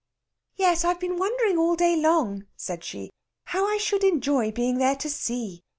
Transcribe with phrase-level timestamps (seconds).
[0.55, 3.11] "Yes, I've been wondering all day long," said she.
[3.43, 5.61] "How I should enjoy being there to see!